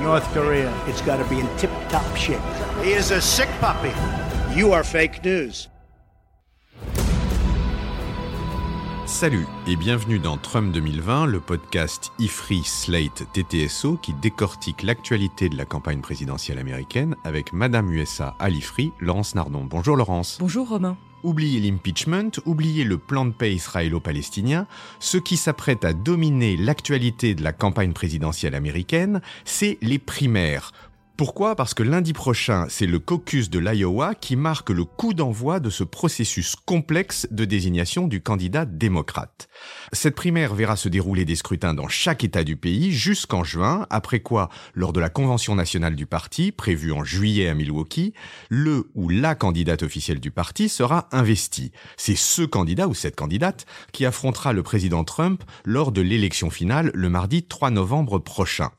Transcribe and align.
North 0.00 0.30
Korea. 0.34 0.72
It's 0.86 1.00
got 1.02 1.16
to 1.16 1.24
be 1.24 1.40
in 1.40 1.48
tip 1.56 1.70
top 1.88 2.04
shape. 2.16 2.40
He 2.82 2.92
is 2.92 3.12
a 3.12 3.20
sick 3.20 3.48
puppy. 3.60 3.92
You 4.54 4.72
are 4.72 4.84
fake 4.84 5.24
news. 5.24 5.68
Salut 9.06 9.46
et 9.66 9.76
bienvenue 9.76 10.18
dans 10.18 10.36
Trump 10.36 10.72
2020, 10.72 11.26
le 11.26 11.40
podcast 11.40 12.12
IFRI 12.18 12.64
Slate 12.64 13.22
TTSO 13.32 13.96
qui 13.96 14.12
décortique 14.14 14.82
l'actualité 14.82 15.48
de 15.48 15.56
la 15.56 15.64
campagne 15.64 16.00
présidentielle 16.00 16.58
américaine 16.58 17.14
avec 17.24 17.52
Madame 17.52 17.90
USA 17.92 18.34
à 18.38 18.50
l'IFRI, 18.50 18.92
Laurence 19.00 19.34
Nardon. 19.34 19.64
Bonjour 19.64 19.96
Laurence. 19.96 20.38
Bonjour 20.40 20.68
Romain. 20.68 20.96
Oubliez 21.26 21.58
l'impeachment, 21.58 22.30
oubliez 22.44 22.84
le 22.84 22.98
plan 22.98 23.24
de 23.24 23.32
paix 23.32 23.52
israélo-palestinien, 23.52 24.68
ce 25.00 25.18
qui 25.18 25.36
s'apprête 25.36 25.84
à 25.84 25.92
dominer 25.92 26.56
l'actualité 26.56 27.34
de 27.34 27.42
la 27.42 27.52
campagne 27.52 27.92
présidentielle 27.92 28.54
américaine, 28.54 29.20
c'est 29.44 29.76
les 29.82 29.98
primaires. 29.98 30.70
Pourquoi? 31.16 31.56
Parce 31.56 31.72
que 31.72 31.82
lundi 31.82 32.12
prochain, 32.12 32.66
c'est 32.68 32.84
le 32.84 32.98
caucus 32.98 33.48
de 33.48 33.58
l'Iowa 33.58 34.14
qui 34.14 34.36
marque 34.36 34.68
le 34.68 34.84
coup 34.84 35.14
d'envoi 35.14 35.60
de 35.60 35.70
ce 35.70 35.82
processus 35.82 36.56
complexe 36.56 37.26
de 37.30 37.46
désignation 37.46 38.06
du 38.06 38.20
candidat 38.20 38.66
démocrate. 38.66 39.48
Cette 39.94 40.14
primaire 40.14 40.54
verra 40.54 40.76
se 40.76 40.90
dérouler 40.90 41.24
des 41.24 41.36
scrutins 41.36 41.72
dans 41.72 41.88
chaque 41.88 42.22
État 42.22 42.44
du 42.44 42.56
pays 42.56 42.92
jusqu'en 42.92 43.44
juin, 43.44 43.86
après 43.88 44.20
quoi, 44.20 44.50
lors 44.74 44.92
de 44.92 45.00
la 45.00 45.08
convention 45.08 45.54
nationale 45.54 45.96
du 45.96 46.04
parti, 46.04 46.52
prévue 46.52 46.92
en 46.92 47.02
juillet 47.02 47.48
à 47.48 47.54
Milwaukee, 47.54 48.12
le 48.50 48.90
ou 48.94 49.08
la 49.08 49.34
candidate 49.34 49.84
officielle 49.84 50.20
du 50.20 50.30
parti 50.30 50.68
sera 50.68 51.08
investi. 51.12 51.72
C'est 51.96 52.14
ce 52.14 52.42
candidat 52.42 52.88
ou 52.88 52.94
cette 52.94 53.16
candidate 53.16 53.64
qui 53.90 54.04
affrontera 54.04 54.52
le 54.52 54.62
président 54.62 55.02
Trump 55.02 55.42
lors 55.64 55.92
de 55.92 56.02
l'élection 56.02 56.50
finale 56.50 56.90
le 56.92 57.08
mardi 57.08 57.42
3 57.42 57.70
novembre 57.70 58.18
prochain. 58.18 58.70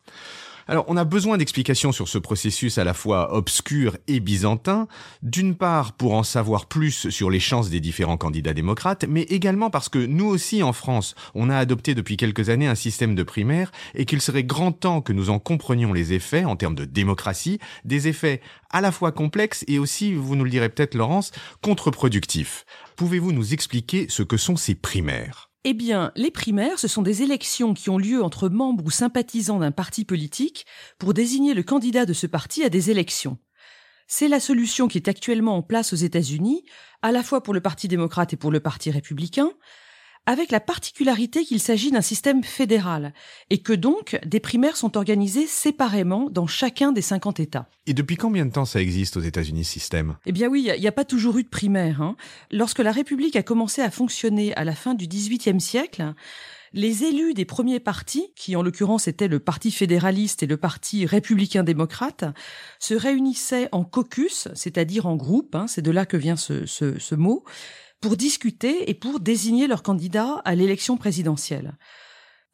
Alors, 0.70 0.84
on 0.90 0.98
a 0.98 1.06
besoin 1.06 1.38
d'explications 1.38 1.94
sur 1.94 2.10
ce 2.10 2.18
processus 2.18 2.78
à 2.78 2.84
la 2.84 2.94
fois 2.94 3.34
obscur 3.34 3.98
et 4.08 4.20
byzantin, 4.20 4.88
d'une 5.22 5.56
part 5.56 5.94
pour 5.94 6.14
en 6.14 6.24
savoir 6.24 6.66
plus 6.66 7.09
sur 7.09 7.30
les 7.30 7.40
chances 7.40 7.70
des 7.70 7.80
différents 7.80 8.18
candidats 8.18 8.54
démocrates, 8.54 9.06
mais 9.08 9.22
également 9.24 9.70
parce 9.70 9.88
que 9.88 10.00
nous 10.00 10.26
aussi 10.26 10.64
en 10.64 10.74
France, 10.74 11.16
on 11.36 11.50
a 11.50 11.58
adopté 11.58 11.96
depuis 11.96 12.18
quelques 12.18 12.50
années 12.50 12.68
un 12.68 12.76
système 12.76 13.16
de 13.16 13.24
primaire 13.24 13.72
et 13.96 14.04
qu'il 14.04 14.22
serait 14.22 14.44
grand 14.44 14.74
temps 14.74 15.02
que 15.02 15.14
nous 15.14 15.30
en 15.30 15.40
comprenions 15.40 15.94
les 15.94 16.12
effets 16.12 16.44
en 16.44 16.58
termes 16.58 16.76
de 16.76 16.86
démocratie, 16.86 17.59
des 17.86 18.09
effets 18.09 18.42
à 18.70 18.81
la 18.81 18.92
fois 18.92 19.14
complexes 19.14 19.64
et 19.68 19.80
aussi, 19.80 20.14
vous 20.14 20.36
nous 20.36 20.44
le 20.44 20.50
direz 20.50 20.68
peut-être 20.68 20.96
Laurence, 20.96 21.31
contre-productifs. 21.62 22.66
Pouvez-vous 22.98 23.31
nous 23.31 23.54
expliquer 23.54 24.08
ce 24.09 24.24
que 24.24 24.36
sont 24.36 24.58
ces 24.58 24.76
primaires? 24.76 25.47
Eh 25.70 25.73
bien, 25.73 26.14
les 26.16 26.32
primaires, 26.32 26.80
ce 26.80 26.88
sont 26.88 27.02
des 27.02 27.23
élections 27.23 27.73
qui 27.73 27.90
ont 27.90 27.98
lieu 27.98 28.23
entre 28.23 28.48
membres 28.48 28.86
ou 28.86 28.90
sympathisants 28.90 29.60
d'un 29.60 29.74
parti 29.74 30.06
politique 30.06 30.66
pour 30.98 31.14
désigner 31.14 31.54
le 31.54 31.62
candidat 31.62 32.06
de 32.06 32.14
ce 32.14 32.26
parti 32.26 32.64
à 32.64 32.70
des 32.70 32.90
élections. 32.90 33.38
C'est 34.08 34.30
la 34.30 34.40
solution 34.40 34.88
qui 34.88 34.98
est 34.98 35.09
actuellement 35.09 35.58
en 35.58 35.62
place 35.62 35.92
aux 35.92 35.98
États-Unis, 35.98 36.64
à 37.02 37.12
la 37.12 37.22
fois 37.22 37.44
pour 37.44 37.54
le 37.54 37.59
Parti 37.59 37.90
démocrate 37.90 38.32
et 38.32 38.38
pour 38.38 38.50
le 38.50 38.62
Parti 38.62 38.92
républicain, 38.92 39.52
avec 40.28 40.52
la 40.52 40.59
particularité 40.59 41.46
qu'il 41.46 41.62
s'agit 41.62 41.90
d'un 41.90 42.02
système 42.02 42.44
fédéral, 42.44 43.13
et 43.50 43.59
que 43.59 43.74
donc 43.74 44.19
des 44.25 44.41
primaires 44.41 44.78
sont 44.78 44.97
organisées 44.97 45.47
séparément 45.47 46.29
dans 46.29 46.46
chacun 46.46 46.91
des 46.91 47.02
50 47.02 47.40
États. 47.40 47.69
Et 47.88 47.94
depuis 47.94 48.18
combien 48.18 48.46
de 48.46 48.52
temps 48.52 48.66
ça 48.66 48.81
existe 48.81 49.16
aux 49.16 49.22
États-Unis 49.22 49.63
ce 49.63 49.72
système? 49.72 50.18
Eh 50.25 50.34
bien 50.34 50.50
oui, 50.50 50.69
il 50.75 50.81
n'y 50.81 50.88
a, 50.88 50.91
pas 50.91 51.06
toujours 51.06 51.38
eu 51.38 51.44
de 51.44 51.50
primaire. 51.50 52.02
Hein. 52.02 52.18
Lorsque 52.52 52.79
la 52.79 52.91
République 52.91 53.38
a 53.38 53.44
commencé 53.44 53.81
à 53.81 53.90
fonctionner 53.90 54.53
à 54.56 54.66
la 54.66 54.75
fin 54.75 54.94
du 54.94 55.07
XVIIIe 55.07 55.62
siècle, 55.62 56.13
les 56.73 57.06
élus 57.06 57.34
des 57.34 57.46
premiers 57.46 57.79
partis, 57.79 58.34
qui 58.35 58.57
en 58.57 58.62
l'occurrence 58.62 59.07
étaient 59.07 59.29
le 59.29 59.40
Parti 59.40 59.72
fédéraliste 59.72 60.44
et 60.44 60.47
le 60.47 60.57
Parti 60.57 61.06
républicain-démocrate, 61.06 62.25
se 62.79 62.94
réunissaient 62.94 63.69
en 63.72 63.85
caucus, 63.85 64.50
c'est-à-dire 64.53 65.06
en 65.06 65.16
groupe, 65.16 65.56
hein, 65.56 65.68
c'est 65.68 65.81
de 65.81 65.91
là 65.91 66.06
que 66.06 66.18
vient 66.18 66.35
ce, 66.35 66.66
ce, 66.66 67.00
ce 67.00 67.16
mot, 67.16 67.46
pour 68.02 68.18
discuter 68.18 68.90
et 68.90 68.94
pour 68.94 69.19
désigner 69.19 69.68
leur 69.68 69.84
candidat 69.84 70.41
à 70.46 70.56
l'élection 70.56 70.97
présidentielle. 70.97 71.78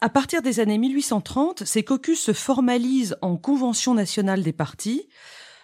À 0.02 0.10
partir 0.10 0.42
des 0.42 0.60
années 0.60 0.78
1830, 0.78 1.64
ces 1.66 1.84
caucus 1.84 2.20
se 2.20 2.34
formalisent 2.34 3.16
en 3.22 3.38
convention 3.38 3.94
nationale 3.94 4.44
des 4.44 4.52
partis, 4.52 5.08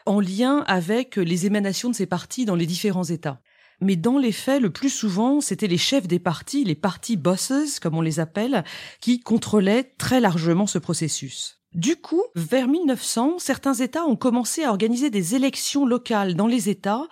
en 0.06 0.20
lien 0.20 0.64
avec 0.68 1.18
les 1.18 1.46
émanations 1.46 1.90
de 1.90 1.96
ces 1.96 2.06
partis 2.06 2.46
dans 2.46 2.56
les 2.56 2.66
différents 2.66 3.04
États. 3.04 3.42
Mais 3.82 3.96
dans 3.96 4.18
les 4.18 4.32
faits, 4.32 4.62
le 4.62 4.72
plus 4.72 4.90
souvent, 4.90 5.42
c'était 5.42 5.68
les 5.68 5.78
chefs 5.78 6.08
des 6.08 6.20
partis, 6.20 6.64
les 6.64 6.76
partis 6.76 7.18
bosses, 7.18 7.80
comme 7.82 7.96
on 7.96 8.02
les 8.02 8.20
appelle, 8.20 8.64
qui 9.00 9.20
contrôlaient 9.20 9.94
très 9.98 10.20
largement 10.20 10.68
ce 10.68 10.80
processus. 10.80 11.60
Du 11.74 11.96
coup, 11.96 12.24
vers 12.36 12.68
1900, 12.68 13.40
certains 13.40 13.76
États 13.76 14.06
ont 14.06 14.16
commencé 14.16 14.64
à 14.64 14.72
organiser 14.72 15.10
des 15.10 15.36
élections 15.36 15.86
locales 15.86 16.36
dans 16.36 16.48
les 16.48 16.68
États 16.70 17.08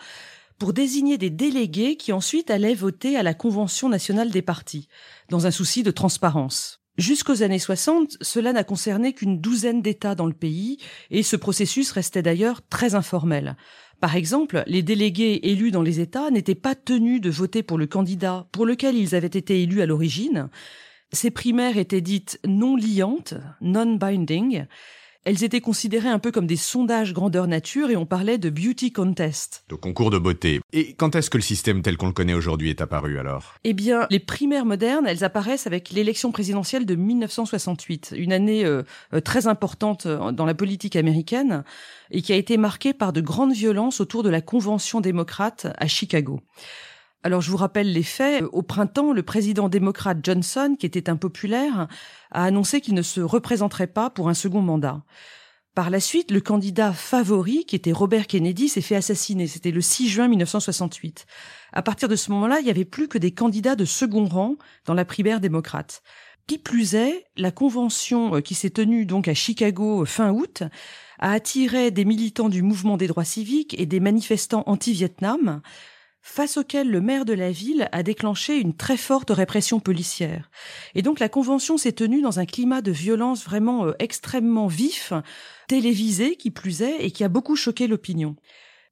pour 0.59 0.73
désigner 0.73 1.17
des 1.17 1.29
délégués 1.29 1.97
qui 1.97 2.13
ensuite 2.13 2.49
allaient 2.49 2.73
voter 2.73 3.15
à 3.17 3.23
la 3.23 3.33
Convention 3.33 3.89
nationale 3.89 4.31
des 4.31 4.41
partis, 4.41 4.87
dans 5.29 5.45
un 5.45 5.51
souci 5.51 5.83
de 5.83 5.91
transparence. 5.91 6.81
Jusqu'aux 6.97 7.43
années 7.43 7.59
60, 7.59 8.17
cela 8.21 8.53
n'a 8.53 8.63
concerné 8.63 9.13
qu'une 9.13 9.39
douzaine 9.39 9.83
d'États 9.83 10.15
dans 10.15 10.25
le 10.25 10.33
pays, 10.33 10.77
et 11.11 11.21
ce 11.21 11.35
processus 11.35 11.91
restait 11.91 12.23
d'ailleurs 12.23 12.67
très 12.67 12.95
informel. 12.95 13.55
Par 13.99 14.15
exemple, 14.15 14.63
les 14.65 14.81
délégués 14.81 15.51
élus 15.51 15.71
dans 15.71 15.83
les 15.83 15.99
États 15.99 16.31
n'étaient 16.31 16.55
pas 16.55 16.73
tenus 16.73 17.21
de 17.21 17.29
voter 17.29 17.61
pour 17.61 17.77
le 17.77 17.85
candidat 17.85 18.47
pour 18.51 18.65
lequel 18.65 18.95
ils 18.95 19.13
avaient 19.13 19.27
été 19.27 19.61
élus 19.61 19.81
à 19.81 19.85
l'origine. 19.85 20.49
Ces 21.11 21.31
primaires 21.31 21.77
étaient 21.77 22.01
dites 22.01 22.39
non 22.45 22.75
liantes, 22.75 23.35
non-binding. 23.61 24.65
Elles 25.27 25.43
étaient 25.43 25.59
considérées 25.59 26.07
un 26.07 26.19
peu 26.19 26.31
comme 26.31 26.47
des 26.47 26.55
sondages 26.55 27.13
grandeur 27.13 27.47
nature 27.47 27.89
et 27.89 27.97
on 27.97 28.05
parlait 28.05 28.37
de 28.37 28.49
beauty 28.49 28.93
contest. 28.93 29.65
De 29.67 29.75
concours 29.75 30.09
de 30.09 30.17
beauté. 30.17 30.61
Et 30.71 30.93
quand 30.93 31.17
est-ce 31.17 31.29
que 31.29 31.35
le 31.35 31.43
système 31.43 31.81
tel 31.81 31.97
qu'on 31.97 32.07
le 32.07 32.13
connaît 32.13 32.33
aujourd'hui 32.33 32.69
est 32.69 32.79
apparu 32.79 33.19
alors? 33.19 33.55
Eh 33.65 33.73
bien, 33.73 34.07
les 34.09 34.19
primaires 34.19 34.65
modernes, 34.65 35.05
elles 35.05 35.25
apparaissent 35.25 35.67
avec 35.67 35.89
l'élection 35.89 36.31
présidentielle 36.31 36.85
de 36.85 36.95
1968, 36.95 38.13
une 38.15 38.31
année 38.31 38.63
euh, 38.63 38.83
euh, 39.13 39.19
très 39.19 39.47
importante 39.47 40.05
euh, 40.05 40.31
dans 40.31 40.45
la 40.45 40.55
politique 40.55 40.95
américaine 40.95 41.65
et 42.09 42.21
qui 42.21 42.31
a 42.31 42.37
été 42.37 42.55
marquée 42.55 42.93
par 42.93 43.11
de 43.11 43.19
grandes 43.19 43.51
violences 43.51 43.99
autour 43.99 44.23
de 44.23 44.29
la 44.29 44.39
Convention 44.39 45.01
démocrate 45.01 45.67
à 45.77 45.87
Chicago. 45.87 46.39
Alors 47.27 47.41
je 47.41 47.51
vous 47.51 47.57
rappelle 47.57 47.91
les 47.91 48.03
faits. 48.03 48.41
Au 48.53 48.61
printemps, 48.61 49.11
le 49.11 49.21
président 49.21 49.67
démocrate 49.67 50.19
Johnson, 50.23 50.77
qui 50.79 50.85
était 50.85 51.09
impopulaire, 51.09 51.89
a 52.31 52.45
annoncé 52.45 52.79
qu'il 52.79 52.93
ne 52.93 53.01
se 53.01 53.19
représenterait 53.19 53.87
pas 53.87 54.09
pour 54.09 54.29
un 54.29 54.33
second 54.33 54.61
mandat. 54.61 55.03
Par 55.75 55.89
la 55.89 55.99
suite, 55.99 56.31
le 56.31 56.39
candidat 56.39 56.93
favori, 56.93 57.65
qui 57.65 57.75
était 57.75 57.91
Robert 57.91 58.27
Kennedy, 58.27 58.69
s'est 58.69 58.79
fait 58.79 58.95
assassiner. 58.95 59.45
C'était 59.45 59.71
le 59.71 59.81
6 59.81 60.07
juin 60.07 60.29
1968. 60.29 61.25
À 61.73 61.81
partir 61.81 62.07
de 62.07 62.15
ce 62.15 62.31
moment-là, 62.31 62.61
il 62.61 62.63
n'y 62.63 62.71
avait 62.71 62.85
plus 62.85 63.09
que 63.09 63.17
des 63.17 63.31
candidats 63.31 63.75
de 63.75 63.83
second 63.83 64.23
rang 64.23 64.55
dans 64.85 64.93
la 64.93 65.03
primaire 65.03 65.41
démocrate. 65.41 66.03
Qui 66.47 66.57
plus 66.57 66.95
est, 66.95 67.25
la 67.35 67.51
convention 67.51 68.41
qui 68.41 68.55
s'est 68.55 68.69
tenue 68.69 69.05
donc 69.05 69.27
à 69.27 69.33
Chicago 69.33 70.05
fin 70.05 70.31
août 70.31 70.63
a 71.19 71.33
attiré 71.33 71.91
des 71.91 72.05
militants 72.05 72.47
du 72.47 72.61
mouvement 72.61 72.95
des 72.95 73.07
droits 73.07 73.25
civiques 73.25 73.77
et 73.77 73.85
des 73.85 73.99
manifestants 73.99 74.63
anti-Vietnam, 74.65 75.61
face 76.29 76.57
auquel 76.57 76.91
le 76.91 76.99
maire 76.99 77.23
de 77.23 77.33
la 77.33 77.51
ville 77.51 77.87
a 77.93 78.03
déclenché 78.03 78.59
une 78.59 78.75
très 78.75 78.97
forte 78.97 79.31
répression 79.31 79.79
policière. 79.79 80.51
Et 80.93 81.01
donc 81.01 81.19
la 81.19 81.29
convention 81.29 81.77
s'est 81.77 81.93
tenue 81.93 82.21
dans 82.21 82.37
un 82.37 82.45
climat 82.45 82.81
de 82.81 82.91
violence 82.91 83.45
vraiment 83.45 83.85
euh, 83.85 83.93
extrêmement 83.97 84.67
vif, 84.67 85.13
télévisé 85.69 86.35
qui 86.35 86.51
plus 86.51 86.81
est, 86.81 86.97
et 86.99 87.11
qui 87.11 87.23
a 87.23 87.29
beaucoup 87.29 87.55
choqué 87.55 87.87
l'opinion. 87.87 88.35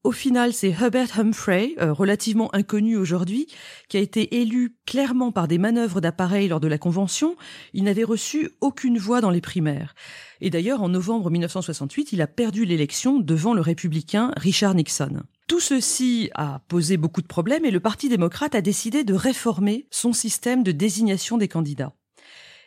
Au 0.06 0.12
final, 0.12 0.54
c'est 0.54 0.70
Herbert 0.70 1.20
Humphrey, 1.20 1.74
euh, 1.82 1.92
relativement 1.92 2.54
inconnu 2.54 2.96
aujourd'hui, 2.96 3.48
qui 3.90 3.98
a 3.98 4.00
été 4.00 4.40
élu 4.40 4.76
clairement 4.86 5.32
par 5.32 5.48
des 5.48 5.58
manœuvres 5.58 6.00
d'appareil 6.00 6.48
lors 6.48 6.60
de 6.60 6.68
la 6.68 6.78
convention. 6.78 7.36
Il 7.74 7.86
n'avait 7.86 8.04
reçu 8.04 8.52
aucune 8.62 9.00
voix 9.00 9.20
dans 9.20 9.32
les 9.32 9.42
primaires. 9.42 9.96
Et 10.42 10.52
d'ailleurs, 10.52 10.84
en 10.84 10.90
novembre 10.90 11.32
1968, 11.32 12.14
il 12.14 12.22
a 12.22 12.28
perdu 12.28 12.66
l'élection 12.66 13.18
devant 13.18 13.56
le 13.56 13.62
républicain 13.62 14.32
Richard 14.38 14.76
Nixon. 14.76 15.24
Tout 15.48 15.60
ceci 15.60 16.30
a 16.36 16.62
posé 16.68 16.98
beaucoup 16.98 17.24
de 17.24 17.28
problèmes 17.28 17.66
et 17.66 17.72
le 17.72 17.80
Parti 17.80 18.08
démocrate 18.08 18.54
a 18.54 18.62
décidé 18.62 19.06
de 19.06 19.16
réformer 19.16 19.88
son 19.90 20.14
système 20.14 20.62
de 20.62 20.72
désignation 20.72 21.40
des 21.40 21.48
candidats. 21.48 21.94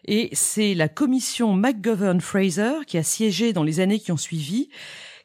Et 0.05 0.29
c'est 0.33 0.75
la 0.75 0.89
commission 0.89 1.55
McGovern-Fraser 1.55 2.85
qui 2.85 2.99
a 2.99 3.05
siégé 3.05 3.53
dans 3.53 3.63
les 3.63 3.79
années 3.79 4.01
qui 4.01 4.11
ont 4.11 4.17
suivi 4.17 4.71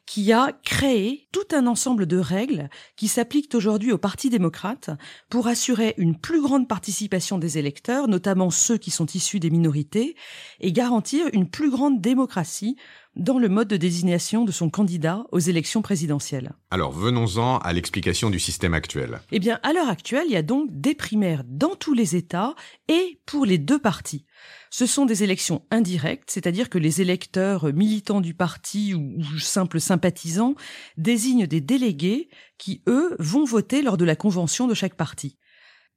qui 0.06 0.32
a 0.32 0.52
créé 0.64 1.28
tout 1.32 1.46
un 1.52 1.66
ensemble 1.66 2.06
de 2.06 2.18
règles 2.18 2.68
qui 2.96 3.08
s'appliquent 3.08 3.54
aujourd'hui 3.54 3.92
au 3.92 3.98
Parti 3.98 4.30
démocrate 4.30 4.90
pour 5.30 5.46
assurer 5.46 5.94
une 5.96 6.18
plus 6.18 6.42
grande 6.42 6.68
participation 6.68 7.38
des 7.38 7.58
électeurs, 7.58 8.08
notamment 8.08 8.50
ceux 8.50 8.78
qui 8.78 8.90
sont 8.90 9.06
issus 9.06 9.40
des 9.40 9.50
minorités, 9.50 10.16
et 10.60 10.72
garantir 10.72 11.26
une 11.32 11.48
plus 11.48 11.70
grande 11.70 12.00
démocratie 12.00 12.76
dans 13.16 13.38
le 13.38 13.48
mode 13.48 13.68
de 13.68 13.76
désignation 13.76 14.44
de 14.44 14.52
son 14.52 14.70
candidat 14.70 15.24
aux 15.30 15.38
élections 15.38 15.82
présidentielles. 15.82 16.52
Alors 16.70 16.92
venons-en 16.92 17.58
à 17.58 17.72
l'explication 17.72 18.30
du 18.30 18.40
système 18.40 18.74
actuel. 18.74 19.20
Eh 19.30 19.38
bien, 19.38 19.60
à 19.62 19.72
l'heure 19.72 19.88
actuelle, 19.88 20.24
il 20.26 20.32
y 20.32 20.36
a 20.36 20.42
donc 20.42 20.68
des 20.70 20.94
primaires 20.94 21.44
dans 21.46 21.76
tous 21.76 21.94
les 21.94 22.16
États 22.16 22.54
et 22.88 23.20
pour 23.26 23.46
les 23.46 23.58
deux 23.58 23.78
partis. 23.78 24.24
Ce 24.70 24.86
sont 24.86 25.06
des 25.06 25.22
élections 25.22 25.62
indirectes, 25.70 26.30
c'est-à-dire 26.30 26.68
que 26.68 26.78
les 26.78 27.00
électeurs 27.00 27.72
militants 27.72 28.20
du 28.20 28.34
parti 28.34 28.94
ou, 28.94 29.22
simples 29.38 29.80
sympathisants 29.80 30.54
désignent 30.96 31.46
des 31.46 31.60
délégués 31.60 32.28
qui, 32.58 32.82
eux, 32.88 33.16
vont 33.18 33.44
voter 33.44 33.82
lors 33.82 33.96
de 33.96 34.04
la 34.04 34.16
convention 34.16 34.66
de 34.66 34.74
chaque 34.74 34.96
parti. 34.96 35.38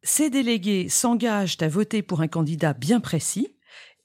Ces 0.04 0.30
délégués 0.30 0.90
s'engagent 0.90 1.58
à 1.62 1.68
voter 1.68 2.02
pour 2.02 2.22
un 2.22 2.28
candidat 2.28 2.74
bien 2.74 3.00
précis. 3.00 3.56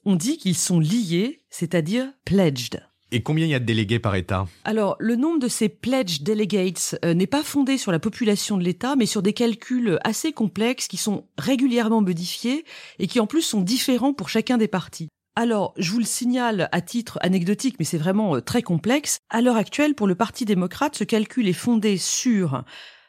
On 0.05 0.15
dit 0.15 0.37
qu'ils 0.37 0.57
sont 0.57 0.79
liés, 0.79 1.45
c'est-à-dire 1.49 2.11
pledged. 2.25 2.81
Et 3.15 3.21
combien 3.21 3.45
il 3.45 3.51
y 3.51 3.53
a 3.53 3.59
de 3.59 3.65
délégués 3.65 3.99
par 3.99 4.15
État 4.15 4.47
Alors, 4.63 4.95
le 4.99 5.15
nombre 5.15 5.37
de 5.37 5.47
ces 5.47 5.69
pledge 5.69 6.23
delegates 6.23 6.97
euh, 7.05 7.13
n'est 7.13 7.27
pas 7.27 7.43
fondé 7.43 7.77
sur 7.77 7.91
la 7.91 7.99
population 7.99 8.57
de 8.57 8.63
l'État, 8.63 8.95
mais 8.95 9.05
sur 9.05 9.21
des 9.21 9.33
calculs 9.33 9.99
assez 10.03 10.31
complexes 10.31 10.87
qui 10.87 10.97
sont 10.97 11.27
régulièrement 11.37 12.01
modifiés 12.01 12.65
et 12.97 13.05
qui 13.05 13.19
en 13.19 13.27
plus 13.27 13.43
sont 13.43 13.61
différents 13.61 14.15
pour 14.15 14.29
chacun 14.29 14.57
des 14.57 14.67
partis. 14.67 15.09
Alors, 15.35 15.75
je 15.77 15.91
vous 15.91 15.99
le 15.99 16.05
signale 16.05 16.69
à 16.71 16.81
titre 16.81 17.19
anecdotique, 17.21 17.75
mais 17.77 17.85
c'est 17.85 17.99
vraiment 17.99 18.35
euh, 18.35 18.41
très 18.41 18.63
complexe. 18.63 19.19
À 19.29 19.41
l'heure 19.41 19.57
actuelle, 19.57 19.93
pour 19.93 20.07
le 20.07 20.15
Parti 20.15 20.45
démocrate, 20.45 20.95
ce 20.95 21.03
calcul 21.03 21.47
est 21.47 21.53
fondé 21.53 21.97
sur 21.97 22.63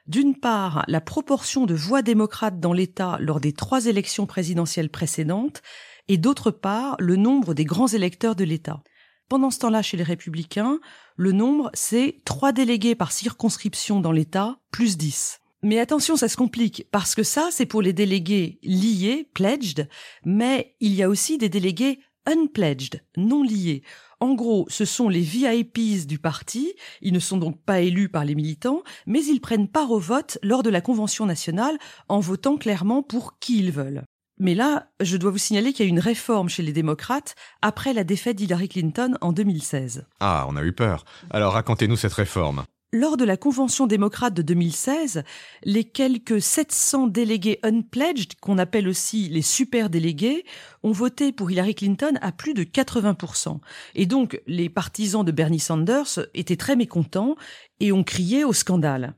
d'une 0.07 0.35
part, 0.35 0.85
la 0.87 1.01
proportion 1.01 1.65
de 1.65 1.73
voix 1.73 2.03
démocrates 2.03 2.61
dans 2.61 2.75
l'État 2.75 3.17
lors 3.21 3.41
des 3.41 3.55
trois 3.55 3.87
élections 3.87 4.27
présidentielles 4.27 4.91
précédentes, 4.91 5.63
et 6.09 6.19
d'autre 6.19 6.51
part, 6.51 6.97
le 6.99 7.17
nombre 7.17 7.55
des 7.55 7.65
grands 7.65 7.89
électeurs 7.89 8.37
de 8.37 8.45
l'État. 8.45 8.83
Pendant 9.29 9.51
ce 9.51 9.59
temps-là, 9.61 9.81
chez 9.81 9.97
les 9.97 10.03
républicains, 10.03 10.79
le 11.17 11.33
nombre, 11.33 11.71
c'est 11.73 12.21
trois 12.25 12.53
délégués 12.53 12.95
par 12.95 13.11
circonscription 13.11 14.01
dans 14.01 14.13
l'État, 14.13 14.59
plus 14.71 14.99
10. 14.99 15.41
Mais 15.63 15.79
attention, 15.81 16.17
ça 16.17 16.29
se 16.29 16.37
complique, 16.37 16.87
parce 16.91 17.15
que 17.15 17.23
ça, 17.23 17.49
c'est 17.51 17.65
pour 17.65 17.81
les 17.81 17.95
délégués 17.95 18.59
liés, 18.63 19.31
pledged, 19.33 19.89
mais 20.27 20.77
il 20.81 20.95
y 20.95 21.03
a 21.03 21.09
aussi 21.09 21.39
des 21.39 21.49
délégués 21.49 22.01
unpledged, 22.27 23.03
non 23.17 23.43
liés. 23.43 23.83
En 24.21 24.35
gros, 24.35 24.67
ce 24.69 24.85
sont 24.85 25.09
les 25.09 25.21
VIPs 25.21 26.07
du 26.07 26.19
parti, 26.19 26.75
ils 27.01 27.15
ne 27.15 27.19
sont 27.19 27.39
donc 27.39 27.63
pas 27.63 27.81
élus 27.81 28.11
par 28.11 28.27
les 28.27 28.35
militants, 28.35 28.83
mais 29.07 29.25
ils 29.25 29.41
prennent 29.41 29.69
part 29.69 29.91
au 29.91 29.99
vote 29.99 30.39
lors 30.43 30.63
de 30.63 30.71
la 30.71 30.83
Convention 30.83 31.25
nationale 31.25 31.79
en 32.09 32.21
votant 32.21 32.59
clairement 32.59 33.03
pour 33.03 33.39
qui 33.39 33.59
ils 33.59 33.73
veulent. 33.73 34.03
Mais 34.39 34.55
là, 34.55 34.89
je 35.01 35.17
dois 35.17 35.31
vous 35.31 35.39
signaler 35.39 35.73
qu'il 35.73 35.87
y 35.87 35.89
a 35.89 35.91
une 35.91 36.01
réforme 36.01 36.49
chez 36.49 36.63
les 36.63 36.73
démocrates 36.73 37.35
après 37.63 37.93
la 37.93 38.05
défaite 38.05 38.37
d'Hillary 38.37 38.69
Clinton 38.69 39.15
en 39.21 39.33
2016. 39.33 40.07
Ah, 40.21 40.47
on 40.49 40.57
a 40.57 40.63
eu 40.63 40.73
peur. 40.73 41.05
Alors 41.31 41.53
racontez-nous 41.53 41.97
cette 41.97 42.13
réforme. 42.13 42.65
Lors 42.93 43.17
de 43.17 43.25
la 43.25 43.37
convention 43.37 43.89
démocrate 43.89 44.35
de 44.35 44.43
2016, 44.43 45.25
les 45.65 45.83
quelques 45.83 46.41
700 46.41 47.09
délégués 47.09 47.59
unpledged, 47.65 48.39
qu'on 48.41 48.57
appelle 48.57 48.87
aussi 48.87 49.29
les 49.29 49.43
super 49.43 49.91
délégués, 49.91 50.45
ont 50.85 50.93
voté 50.93 51.33
pour 51.33 51.51
Hillary 51.51 51.75
Clinton 51.75 52.17
à 52.21 52.31
plus 52.31 52.55
de 52.55 52.63
80%. 52.63 53.59
Et 53.97 54.07
donc, 54.07 54.41
les 54.47 54.69
partisans 54.69 55.25
de 55.25 55.33
Bernie 55.33 55.59
Sanders 55.59 56.21
étaient 56.35 56.57
très 56.57 56.77
mécontents 56.77 57.35
et 57.81 57.91
ont 57.91 58.05
crié 58.05 58.45
au 58.45 58.53
scandale. 58.53 59.15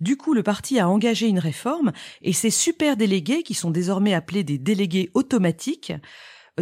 Du 0.00 0.16
coup, 0.16 0.32
le 0.32 0.42
parti 0.42 0.78
a 0.78 0.88
engagé 0.88 1.28
une 1.28 1.38
réforme 1.38 1.92
et 2.22 2.32
ces 2.32 2.50
super 2.50 2.96
délégués, 2.96 3.42
qui 3.42 3.54
sont 3.54 3.70
désormais 3.70 4.14
appelés 4.14 4.44
des 4.44 4.58
délégués 4.58 5.10
automatiques, 5.14 5.92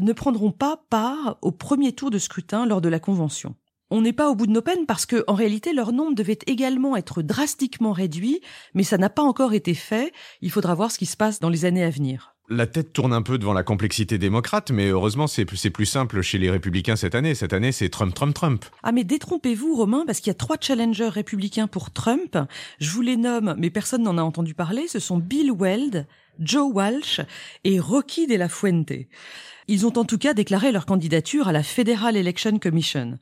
ne 0.01 0.13
prendront 0.13 0.53
pas 0.53 0.85
part 0.91 1.39
au 1.43 1.53
premier 1.53 1.93
tour 1.93 2.11
de 2.11 2.19
scrutin 2.19 2.67
lors 2.67 2.81
de 2.81 2.89
la 2.89 3.01
convention. 3.01 3.55
On 3.91 4.03
n'est 4.03 4.13
pas 4.13 4.29
au 4.29 4.35
bout 4.35 4.47
de 4.47 4.53
nos 4.53 4.63
peines 4.63 4.87
parce 4.87 5.07
que, 5.07 5.25
en 5.29 5.35
réalité, 5.35 5.73
leur 5.73 5.93
nombre 5.93 6.15
devait 6.15 6.39
également 6.47 6.97
être 6.97 7.23
drastiquement 7.23 7.93
réduit, 7.93 8.41
mais 8.75 8.83
ça 8.83 8.99
n'a 8.99 9.09
pas 9.09 9.23
encore 9.23 9.55
été 9.55 9.73
fait. 9.73 10.13
Il 10.43 10.51
faudra 10.51 10.75
voir 10.75 10.91
ce 10.91 10.99
qui 10.99 11.07
se 11.07 11.17
passe 11.17 11.41
dans 11.41 11.49
les 11.49 11.65
années 11.65 11.85
à 11.85 11.91
venir. 11.91 12.38
La 12.51 12.67
tête 12.67 12.95
tourne 12.95 13.13
un 13.13 13.21
peu 13.21 13.37
devant 13.37 13.53
la 13.53 13.63
complexité 13.63 14.17
démocrate, 14.17 14.71
mais 14.71 14.89
heureusement, 14.89 15.27
c'est 15.27 15.45
plus, 15.45 15.85
simple 15.85 16.23
chez 16.23 16.39
les 16.39 16.51
républicains 16.51 16.97
cette 16.97 17.15
année. 17.15 17.35
Cette 17.35 17.53
année, 17.53 17.73
c'est 17.73 17.91
Trump, 17.91 18.15
Trump, 18.15 18.35
Trump. 18.35 18.65
Ah, 18.83 18.91
mais 18.91 19.05
détrompez-vous, 19.05 19.77
Romain, 19.77 20.05
parce 20.07 20.21
qu'il 20.21 20.31
y 20.31 20.31
a 20.31 20.35
trois 20.35 20.57
challengers 20.59 21.09
républicains 21.09 21.67
pour 21.67 21.91
Trump. 21.91 22.39
Je 22.81 22.91
vous 22.91 23.03
les 23.03 23.19
nomme, 23.19 23.55
mais 23.59 23.69
personne 23.69 24.03
n'en 24.03 24.17
a 24.17 24.23
entendu 24.23 24.55
parler. 24.55 24.89
Ce 24.89 24.99
sont 24.99 25.19
Bill 25.19 25.53
Weld, 25.53 26.07
Joe 26.41 26.73
Walsh 26.73 27.21
et 27.65 27.79
Rocky 27.81 28.27
de 28.27 28.37
la 28.37 28.49
Fuente. 28.49 28.93
Ils 29.67 29.87
ont 29.87 29.99
en 29.99 30.07
tout 30.07 30.17
cas 30.17 30.33
déclaré 30.33 30.73
leur 30.73 30.87
candidature 30.87 31.49
à 31.49 31.53
la 31.53 31.63
Federal 31.63 32.17
Election 32.17 32.59
Commission. 32.59 33.19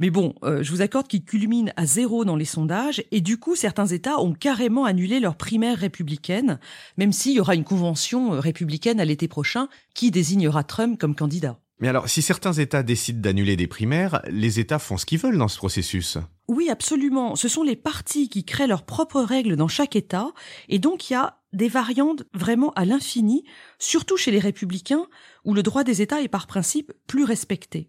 Mais 0.00 0.10
bon, 0.10 0.34
euh, 0.44 0.62
je 0.62 0.70
vous 0.70 0.80
accorde 0.80 1.08
qu'ils 1.08 1.24
culminent 1.24 1.72
à 1.76 1.84
zéro 1.84 2.24
dans 2.24 2.36
les 2.36 2.44
sondages, 2.44 3.02
et 3.10 3.20
du 3.20 3.38
coup, 3.38 3.56
certains 3.56 3.86
États 3.86 4.20
ont 4.20 4.32
carrément 4.32 4.84
annulé 4.84 5.18
leur 5.18 5.36
primaire 5.36 5.76
républicaine, 5.76 6.60
même 6.96 7.12
s'il 7.12 7.32
y 7.32 7.40
aura 7.40 7.56
une 7.56 7.64
convention 7.64 8.34
euh, 8.34 8.40
républicaine 8.40 9.00
à 9.00 9.04
l'été 9.04 9.26
prochain 9.26 9.68
qui 9.94 10.10
désignera 10.10 10.62
Trump 10.62 11.00
comme 11.00 11.16
candidat? 11.16 11.58
Mais 11.80 11.88
alors, 11.88 12.08
si 12.08 12.22
certains 12.22 12.52
États 12.52 12.82
décident 12.82 13.20
d'annuler 13.20 13.56
des 13.56 13.68
primaires, 13.68 14.20
les 14.28 14.58
États 14.58 14.80
font 14.80 14.96
ce 14.96 15.06
qu'ils 15.06 15.18
veulent 15.18 15.38
dans 15.38 15.48
ce 15.48 15.58
processus. 15.58 16.18
Oui, 16.48 16.70
absolument. 16.70 17.36
Ce 17.36 17.48
sont 17.48 17.62
les 17.62 17.76
partis 17.76 18.28
qui 18.28 18.44
créent 18.44 18.66
leurs 18.66 18.84
propres 18.84 19.20
règles 19.20 19.56
dans 19.56 19.68
chaque 19.68 19.94
État, 19.94 20.32
et 20.68 20.78
donc 20.78 21.10
il 21.10 21.12
y 21.12 21.16
a 21.16 21.38
des 21.52 21.68
variantes 21.68 22.24
vraiment 22.34 22.72
à 22.72 22.84
l'infini, 22.84 23.44
surtout 23.78 24.16
chez 24.16 24.30
les 24.30 24.38
républicains, 24.38 25.06
où 25.44 25.54
le 25.54 25.62
droit 25.62 25.84
des 25.84 26.02
États 26.02 26.20
est 26.20 26.28
par 26.28 26.46
principe 26.46 26.92
plus 27.06 27.24
respecté. 27.24 27.88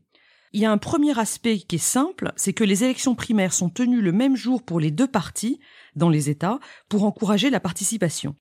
Il 0.51 0.61
y 0.61 0.65
a 0.65 0.71
un 0.71 0.79
premier 0.79 1.17
aspect 1.19 1.59
qui 1.59 1.75
est 1.75 1.77
simple, 1.77 2.33
c'est 2.35 2.53
que 2.53 2.63
les 2.63 2.83
élections 2.83 3.13
primaires 3.13 3.53
sont 3.53 3.69
tenues 3.69 4.01
le 4.01 4.11
même 4.11 4.35
jour 4.35 4.63
pour 4.63 4.79
les 4.79 4.89
deux 4.89 5.07
partis 5.07 5.59
dans 5.95 6.09
les 6.09 6.31
États 6.31 6.59
pour 6.89 7.03
encourager 7.03 7.51
la 7.51 7.59
participation. 7.59 8.35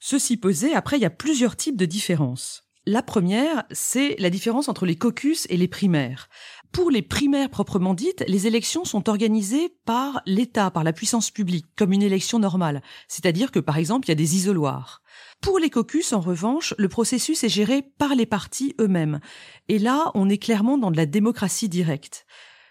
Ceci 0.00 0.36
posé, 0.36 0.74
après, 0.74 0.98
il 0.98 1.02
y 1.02 1.06
a 1.06 1.10
plusieurs 1.10 1.54
types 1.54 1.76
de 1.76 1.86
différences. 1.86 2.64
La 2.84 3.02
première, 3.02 3.62
c'est 3.70 4.16
la 4.18 4.28
différence 4.28 4.68
entre 4.68 4.86
les 4.86 4.96
caucus 4.96 5.46
et 5.50 5.56
les 5.56 5.68
primaires. 5.68 6.28
Pour 6.72 6.90
les 6.90 7.02
primaires 7.02 7.50
proprement 7.50 7.92
dites, 7.92 8.24
les 8.28 8.46
élections 8.46 8.86
sont 8.86 9.10
organisées 9.10 9.76
par 9.84 10.22
l'État, 10.24 10.70
par 10.70 10.84
la 10.84 10.94
puissance 10.94 11.30
publique, 11.30 11.66
comme 11.76 11.92
une 11.92 12.02
élection 12.02 12.38
normale. 12.38 12.80
C'est-à-dire 13.08 13.50
que, 13.50 13.58
par 13.58 13.76
exemple, 13.76 14.06
il 14.06 14.10
y 14.10 14.12
a 14.12 14.16
des 14.16 14.36
isoloirs. 14.36 15.02
Pour 15.42 15.58
les 15.58 15.68
caucus, 15.68 16.14
en 16.14 16.20
revanche, 16.20 16.72
le 16.78 16.88
processus 16.88 17.44
est 17.44 17.50
géré 17.50 17.82
par 17.98 18.14
les 18.14 18.24
partis 18.24 18.74
eux-mêmes. 18.80 19.20
Et 19.68 19.78
là, 19.78 20.10
on 20.14 20.30
est 20.30 20.38
clairement 20.38 20.78
dans 20.78 20.90
de 20.90 20.96
la 20.96 21.04
démocratie 21.04 21.68
directe. 21.68 22.24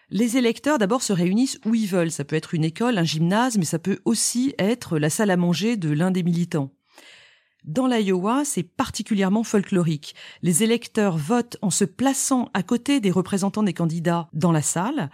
Les 0.09 0.35
électeurs 0.35 0.79
d'abord 0.79 1.03
se 1.03 1.13
réunissent 1.13 1.59
où 1.65 1.75
ils 1.75 1.87
veulent. 1.87 2.11
Ça 2.11 2.25
peut 2.25 2.35
être 2.35 2.55
une 2.55 2.65
école, 2.65 2.97
un 2.97 3.03
gymnase, 3.03 3.59
mais 3.59 3.65
ça 3.65 3.77
peut 3.77 3.99
aussi 4.03 4.55
être 4.57 4.97
la 4.97 5.11
salle 5.11 5.29
à 5.29 5.37
manger 5.37 5.77
de 5.77 5.91
l'un 5.91 6.09
des 6.09 6.23
militants. 6.23 6.71
Dans 7.63 7.85
l'Iowa, 7.85 8.43
c'est 8.43 8.63
particulièrement 8.63 9.43
folklorique. 9.43 10.15
Les 10.41 10.63
électeurs 10.63 11.17
votent 11.17 11.57
en 11.61 11.69
se 11.69 11.85
plaçant 11.85 12.49
à 12.53 12.63
côté 12.63 12.99
des 12.99 13.11
représentants 13.11 13.61
des 13.61 13.73
candidats 13.73 14.29
dans 14.33 14.51
la 14.51 14.63
salle. 14.63 15.11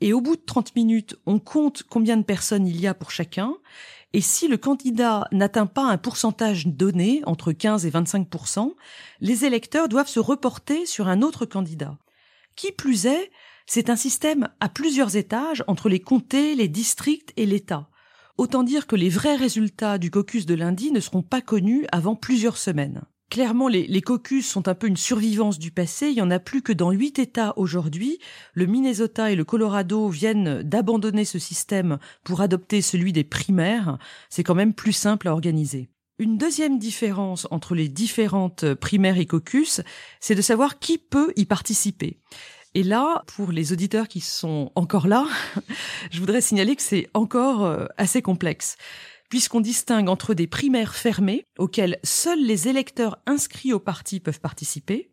Et 0.00 0.14
au 0.14 0.22
bout 0.22 0.36
de 0.36 0.42
30 0.42 0.74
minutes, 0.76 1.16
on 1.26 1.38
compte 1.38 1.82
combien 1.82 2.16
de 2.16 2.22
personnes 2.22 2.66
il 2.66 2.80
y 2.80 2.86
a 2.86 2.94
pour 2.94 3.10
chacun. 3.10 3.54
Et 4.14 4.22
si 4.22 4.48
le 4.48 4.56
candidat 4.56 5.28
n'atteint 5.30 5.66
pas 5.66 5.84
un 5.84 5.98
pourcentage 5.98 6.66
donné, 6.66 7.22
entre 7.26 7.52
15 7.52 7.84
et 7.84 7.90
25 7.90 8.26
les 9.20 9.44
électeurs 9.44 9.88
doivent 9.88 10.08
se 10.08 10.20
reporter 10.20 10.86
sur 10.86 11.06
un 11.06 11.20
autre 11.20 11.44
candidat. 11.44 11.98
Qui 12.56 12.72
plus 12.72 13.06
est, 13.06 13.30
c'est 13.66 13.90
un 13.90 13.96
système 13.96 14.48
à 14.58 14.68
plusieurs 14.68 15.16
étages 15.16 15.62
entre 15.68 15.88
les 15.88 16.00
comtés, 16.00 16.54
les 16.54 16.66
districts 16.66 17.32
et 17.36 17.46
l'État. 17.46 17.88
Autant 18.40 18.62
dire 18.62 18.86
que 18.86 18.96
les 18.96 19.10
vrais 19.10 19.36
résultats 19.36 19.98
du 19.98 20.10
caucus 20.10 20.46
de 20.46 20.54
lundi 20.54 20.92
ne 20.92 21.00
seront 21.00 21.20
pas 21.20 21.42
connus 21.42 21.84
avant 21.92 22.16
plusieurs 22.16 22.56
semaines. 22.56 23.02
Clairement, 23.28 23.68
les, 23.68 24.00
caucus 24.00 24.48
sont 24.48 24.66
un 24.66 24.74
peu 24.74 24.86
une 24.86 24.96
survivance 24.96 25.58
du 25.58 25.70
passé. 25.70 26.08
Il 26.08 26.14
y 26.14 26.22
en 26.22 26.30
a 26.30 26.38
plus 26.38 26.62
que 26.62 26.72
dans 26.72 26.90
huit 26.90 27.18
États 27.18 27.52
aujourd'hui. 27.58 28.18
Le 28.54 28.64
Minnesota 28.64 29.30
et 29.30 29.36
le 29.36 29.44
Colorado 29.44 30.08
viennent 30.08 30.62
d'abandonner 30.62 31.26
ce 31.26 31.38
système 31.38 31.98
pour 32.24 32.40
adopter 32.40 32.80
celui 32.80 33.12
des 33.12 33.24
primaires. 33.24 33.98
C'est 34.30 34.42
quand 34.42 34.54
même 34.54 34.72
plus 34.72 34.94
simple 34.94 35.28
à 35.28 35.32
organiser. 35.32 35.90
Une 36.18 36.38
deuxième 36.38 36.78
différence 36.78 37.46
entre 37.50 37.74
les 37.74 37.90
différentes 37.90 38.72
primaires 38.72 39.18
et 39.18 39.26
caucus, 39.26 39.82
c'est 40.18 40.34
de 40.34 40.40
savoir 40.40 40.78
qui 40.78 40.96
peut 40.96 41.34
y 41.36 41.44
participer. 41.44 42.16
Et 42.74 42.82
là, 42.82 43.24
pour 43.26 43.50
les 43.50 43.72
auditeurs 43.72 44.06
qui 44.06 44.20
sont 44.20 44.70
encore 44.74 45.08
là, 45.08 45.26
je 46.10 46.20
voudrais 46.20 46.40
signaler 46.40 46.76
que 46.76 46.82
c'est 46.82 47.08
encore 47.14 47.64
euh, 47.64 47.86
assez 47.96 48.22
complexe 48.22 48.76
puisqu'on 49.30 49.60
distingue 49.60 50.08
entre 50.08 50.34
des 50.34 50.48
primaires 50.48 50.94
fermées, 50.94 51.46
auxquelles 51.56 51.98
seuls 52.02 52.44
les 52.44 52.68
électeurs 52.68 53.18
inscrits 53.26 53.72
au 53.72 53.78
parti 53.78 54.20
peuvent 54.20 54.40
participer, 54.40 55.12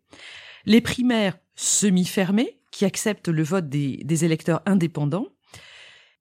les 0.66 0.80
primaires 0.80 1.38
semi-fermées, 1.54 2.58
qui 2.70 2.84
acceptent 2.84 3.28
le 3.28 3.42
vote 3.42 3.68
des, 3.68 4.24
électeurs 4.24 4.60
indépendants, 4.66 5.28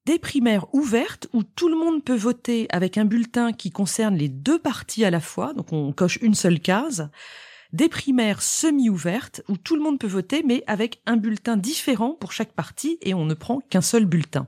des 0.05 0.19
primaires 0.19 0.73
ouvertes 0.73 1.27
où 1.33 1.43
tout 1.43 1.67
le 1.67 1.75
monde 1.75 2.03
peut 2.03 2.15
voter 2.15 2.67
avec 2.69 2.97
un 2.97 3.03
bulletin 3.03 3.51
qui 3.51 3.71
concerne 3.71 4.15
les 4.15 4.29
deux 4.29 4.59
parties 4.59 5.03
à 5.03 5.11
la 5.11 5.19
fois, 5.19 5.53
donc 5.53 5.73
on 5.73 5.91
coche 5.91 6.17
une 6.21 6.35
seule 6.35 6.59
case, 6.59 7.09
des 7.73 7.89
primaires 7.89 8.41
semi-ouvertes 8.41 9.41
où 9.47 9.57
tout 9.57 9.75
le 9.75 9.81
monde 9.81 9.99
peut 9.99 10.07
voter 10.07 10.43
mais 10.43 10.63
avec 10.67 11.01
un 11.05 11.17
bulletin 11.17 11.57
différent 11.57 12.13
pour 12.13 12.31
chaque 12.31 12.53
partie 12.53 12.97
et 13.01 13.13
on 13.13 13.25
ne 13.25 13.33
prend 13.33 13.59
qu'un 13.69 13.81
seul 13.81 14.05
bulletin. 14.05 14.47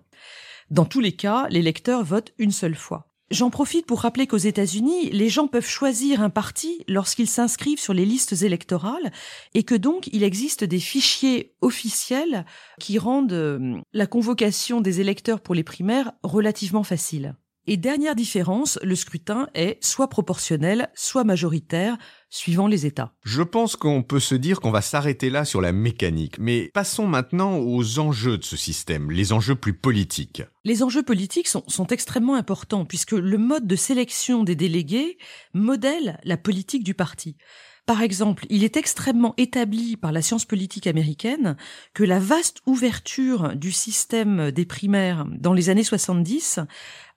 Dans 0.69 0.85
tous 0.85 0.99
les 0.99 1.13
cas, 1.13 1.47
les 1.49 1.61
lecteurs 1.61 2.03
votent 2.03 2.33
une 2.37 2.51
seule 2.51 2.75
fois. 2.75 3.09
J'en 3.31 3.51
profite 3.51 3.85
pour 3.85 4.01
rappeler 4.01 4.25
qu'aux 4.25 4.37
États-Unis, 4.37 5.11
les 5.11 5.29
gens 5.29 5.47
peuvent 5.47 5.67
choisir 5.67 6.21
un 6.21 6.31
parti 6.31 6.83
lorsqu'ils 6.87 7.29
s'inscrivent 7.29 7.79
sur 7.79 7.93
les 7.93 8.05
listes 8.05 8.41
électorales 8.41 9.11
et 9.53 9.61
que 9.61 9.75
donc 9.75 10.09
il 10.11 10.23
existe 10.23 10.63
des 10.63 10.79
fichiers 10.79 11.53
officiels 11.61 12.45
qui 12.79 12.97
rendent 12.97 13.33
euh, 13.33 13.77
la 13.93 14.07
convocation 14.07 14.81
des 14.81 14.99
électeurs 14.99 15.41
pour 15.41 15.53
les 15.53 15.63
primaires 15.63 16.11
relativement 16.23 16.83
facile. 16.83 17.35
Et 17.71 17.77
dernière 17.77 18.15
différence, 18.15 18.79
le 18.81 18.95
scrutin 18.95 19.47
est 19.53 19.77
soit 19.85 20.07
proportionnel, 20.07 20.89
soit 20.95 21.23
majoritaire, 21.23 21.99
suivant 22.31 22.65
les 22.65 22.87
États. 22.87 23.13
Je 23.23 23.43
pense 23.43 23.75
qu'on 23.75 24.01
peut 24.01 24.19
se 24.19 24.33
dire 24.33 24.59
qu'on 24.59 24.71
va 24.71 24.81
s'arrêter 24.81 25.29
là 25.29 25.45
sur 25.45 25.61
la 25.61 25.71
mécanique, 25.71 26.39
mais 26.39 26.71
passons 26.73 27.05
maintenant 27.05 27.59
aux 27.59 27.99
enjeux 27.99 28.39
de 28.39 28.43
ce 28.43 28.57
système, 28.57 29.11
les 29.11 29.33
enjeux 29.33 29.53
plus 29.53 29.75
politiques. 29.75 30.41
Les 30.63 30.81
enjeux 30.81 31.03
politiques 31.03 31.47
sont, 31.47 31.63
sont 31.67 31.85
extrêmement 31.85 32.33
importants 32.33 32.85
puisque 32.85 33.11
le 33.11 33.37
mode 33.37 33.67
de 33.67 33.75
sélection 33.75 34.43
des 34.43 34.55
délégués 34.55 35.19
modèle 35.53 36.19
la 36.23 36.37
politique 36.37 36.83
du 36.83 36.95
parti. 36.95 37.37
Par 37.85 38.01
exemple, 38.01 38.45
il 38.49 38.63
est 38.63 38.77
extrêmement 38.77 39.33
établi 39.37 39.97
par 39.97 40.11
la 40.11 40.21
science 40.21 40.45
politique 40.45 40.87
américaine 40.87 41.57
que 41.93 42.03
la 42.03 42.19
vaste 42.19 42.61
ouverture 42.65 43.55
du 43.55 43.71
système 43.71 44.51
des 44.51 44.65
primaires 44.65 45.25
dans 45.39 45.53
les 45.53 45.69
années 45.69 45.83
70 45.83 46.59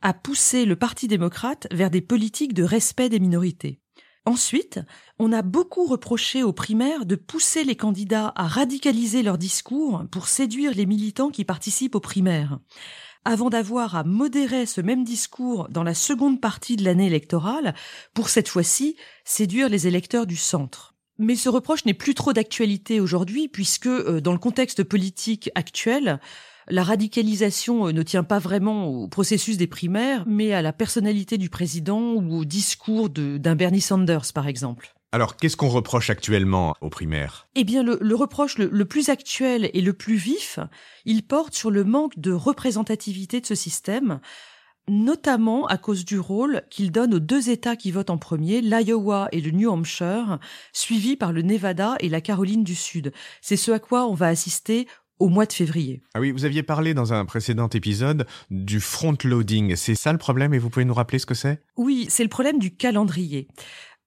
a 0.01 0.15
poussé 0.15 0.65
le 0.65 0.77
Parti 0.77 1.09
démocrate 1.09 1.67
vers 1.71 1.91
des 1.91 2.01
politiques 2.01 2.55
de 2.55 2.65
respect 2.65 3.09
des 3.09 3.21
minorités. 3.21 3.81
Ensuite, 4.25 4.79
on 5.19 5.33
a 5.33 5.43
beaucoup 5.43 5.85
reproché 5.85 6.45
aux 6.45 6.53
primaires 6.53 7.07
de 7.07 7.17
pousser 7.17 7.65
les 7.65 7.75
candidats 7.75 8.33
à 8.37 8.47
radicaliser 8.47 9.23
leur 9.23 9.37
discours 9.37 10.05
pour 10.13 10.29
séduire 10.29 10.75
les 10.75 10.87
militants 10.87 11.31
qui 11.31 11.45
participent 11.45 11.97
aux 11.97 12.01
primaires 12.01 12.61
avant 13.25 13.51
d'avoir 13.51 13.97
à 13.97 14.05
modérer 14.05 14.67
ce 14.67 14.81
même 14.81 15.05
discours 15.05 15.69
dans 15.71 15.83
la 15.83 15.95
seconde 15.95 16.41
partie 16.41 16.77
de 16.77 16.85
l'année 16.85 17.07
électorale 17.07 17.75
pour 18.15 18.29
cette 18.29 18.49
fois-ci 18.49 18.97
séduire 19.25 19.69
les 19.69 19.87
électeurs 19.87 20.27
du 20.27 20.37
centre. 20.37 20.95
Mais 21.19 21.37
ce 21.37 21.49
reproche 21.49 21.85
n'est 21.85 21.95
plus 21.95 22.15
trop 22.15 22.33
d'actualité 22.33 23.01
aujourd'hui 23.01 23.49
puisque 23.49 23.87
euh, 23.87 24.21
dans 24.21 24.33
le 24.33 24.39
contexte 24.39 24.83
politique 24.83 25.51
actuel, 25.55 26.21
la 26.69 26.83
radicalisation 26.83 27.89
euh, 27.89 27.93
ne 27.93 28.03
tient 28.03 28.25
pas 28.25 28.39
vraiment 28.39 28.87
au 28.87 29.09
processus 29.09 29.57
des 29.57 29.67
primaires, 29.67 30.25
mais 30.27 30.53
à 30.53 30.63
la 30.63 30.73
personnalité 30.73 31.39
du 31.39 31.51
président 31.51 32.15
ou 32.15 32.39
au 32.39 32.45
discours 32.45 33.11
d'un 33.11 33.55
Bernie 33.55 33.81
Sanders, 33.81 34.33
par 34.35 34.49
exemple. 34.49 34.95
Alors, 35.15 35.37
qu'est-ce 35.37 35.59
qu'on 35.59 35.69
reproche 35.69 36.09
actuellement 36.09 36.75
aux 36.81 36.89
primaires? 36.89 37.47
Eh 37.55 37.65
bien, 37.65 37.83
le, 37.83 38.15
reproche 38.15 38.57
le, 38.57 38.85
plus 38.87 39.11
actuel 39.11 39.71
et 39.75 39.83
le 39.83 39.93
plus 39.93 40.17
vif, 40.17 40.59
il 41.05 41.23
porte 41.23 41.55
sur 41.55 41.71
le 41.71 41.85
manque 41.85 42.19
de 42.19 42.33
représentativité 42.33 43.39
de 43.43 43.45
ce 43.45 43.55
système, 43.55 44.21
notamment 44.89 45.67
à 45.67 45.77
cause 45.77 46.07
du 46.07 46.19
rôle 46.19 46.63
qu'il 46.71 46.91
donne 46.91 47.13
aux 47.13 47.21
deux 47.21 47.51
États 47.51 47.77
qui 47.77 47.91
votent 47.91 48.09
en 48.09 48.17
premier, 48.17 48.63
l'Iowa 48.63 49.29
et 49.33 49.43
le 49.43 49.51
New 49.51 49.71
Hampshire, 49.71 50.39
suivis 50.73 51.17
par 51.17 51.33
le 51.33 51.43
Nevada 51.43 51.97
et 52.01 52.09
la 52.09 52.23
Caroline 52.23 52.65
du 52.65 52.75
Sud. 52.75 53.13
C'est 53.43 53.59
ce 53.59 53.71
à 53.71 53.79
quoi 53.79 54.07
on 54.07 54.15
va 54.15 54.29
assister 54.29 54.89
au 55.19 55.29
mois 55.29 55.47
de 55.47 55.53
février. 55.53 56.03
Ah 56.15 56.21
oui, 56.21 56.33
vous 56.33 56.45
aviez 56.45 56.65
parlé 56.65 56.95
dans 56.95 57.13
un 57.13 57.25
précédent 57.25 57.69
épisode 57.69 58.27
du 58.51 58.81
front-loading. 58.81 59.77
C'est 59.77 59.95
ça 59.95 60.11
le 60.11 60.19
problème 60.19 60.53
et 60.53 60.59
vous 60.59 60.69
pouvez 60.69 60.85
nous 60.85 60.95
rappeler 60.95 61.21
ce 61.21 61.27
que 61.27 61.35
c'est? 61.35 61.63
Oui, 61.77 62.07
c'est 62.09 62.25
le 62.25 62.29
problème 62.29 62.59
du 62.59 62.75
calendrier. 62.75 63.47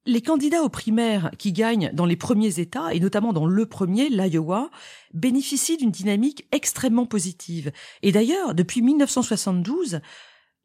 Les 0.08 0.22
candidats 0.22 0.62
aux 0.62 0.70
primaires 0.70 1.32
qui 1.40 1.52
gagnent 1.52 1.90
dans 1.94 2.06
les 2.06 2.16
premiers 2.16 2.60
États, 2.60 2.94
et 2.94 3.00
notamment 3.00 3.34
dans 3.34 3.48
le 3.48 3.66
premier, 3.66 4.10
l'Iowa, 4.10 4.70
bénéficient 5.16 5.78
d'une 5.78 5.90
dynamique 5.90 6.48
extrêmement 6.52 7.08
positive. 7.08 7.72
Et 8.04 8.12
d'ailleurs, 8.12 8.54
depuis 8.54 8.84
1972, 8.84 10.02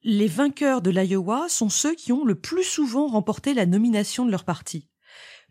les 0.03 0.27
vainqueurs 0.27 0.83
de 0.83 0.91
l'Iowa 0.91 1.49
sont 1.49 1.71
ceux 1.71 1.95
qui 1.95 2.13
ont 2.13 2.27
le 2.27 2.35
plus 2.35 2.65
souvent 2.65 3.07
remporté 3.07 3.55
la 3.55 3.65
nomination 3.65 4.27
de 4.27 4.31
leur 4.31 4.45
parti. 4.45 4.89